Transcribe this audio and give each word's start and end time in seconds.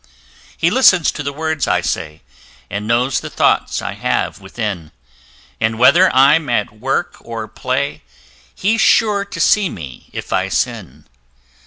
He 0.57 0.71
listens 0.71 1.11
to 1.11 1.21
the 1.21 1.31
words 1.31 1.67
I 1.67 1.81
say, 1.81 2.23
And 2.71 2.87
knows 2.87 3.19
the 3.19 3.29
thoughts 3.29 3.83
I 3.83 3.93
have 3.93 4.41
within, 4.41 4.91
And 5.59 5.77
whether 5.77 6.11
I'm 6.15 6.49
at 6.49 6.73
work 6.79 7.17
or 7.19 7.47
play, 7.47 8.01
He's 8.55 8.81
sure 8.81 9.23
to 9.25 9.39
see 9.39 9.69
me 9.69 10.09
if 10.11 10.33
I 10.33 10.49
sin. 10.49 11.05